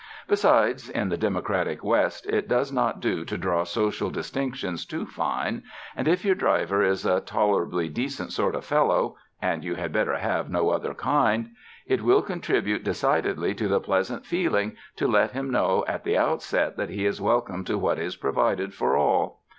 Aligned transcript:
Besides, 0.27 0.89
in 0.89 1.09
the 1.09 1.15
democratic 1.15 1.83
West 1.83 2.25
it 2.25 2.47
does 2.47 2.71
not 2.71 3.01
do 3.01 3.23
to 3.23 3.37
draw 3.37 3.63
social 3.63 4.09
distinctions 4.09 4.83
too 4.83 5.05
fine, 5.05 5.61
and 5.95 6.07
if 6.07 6.25
your 6.25 6.33
driver 6.33 6.81
is 6.81 7.05
a 7.05 7.21
tolerably 7.21 7.87
decent 7.87 8.31
sort 8.33 8.55
of 8.55 8.65
fellow— 8.65 9.15
and 9.43 9.63
you 9.63 9.75
had 9.75 9.93
better 9.93 10.17
have 10.17 10.49
no 10.49 10.69
other 10.71 10.95
kind— 10.95 11.51
it 11.85 12.01
will 12.01 12.23
contribute 12.23 12.83
de 12.83 12.93
cidedly 12.95 13.55
to 13.55 13.67
the 13.67 13.79
pleasant 13.79 14.25
feeling 14.25 14.75
to 14.95 15.07
let 15.07 15.33
him 15.33 15.51
know 15.51 15.85
at 15.87 16.03
the 16.03 16.17
outset 16.17 16.77
that 16.77 16.89
he 16.89 17.05
is 17.05 17.21
welcome 17.21 17.63
to 17.65 17.77
what 17.77 17.99
is 17.99 18.15
provided 18.15 18.73
for 18.73 18.97
all. 18.97 19.43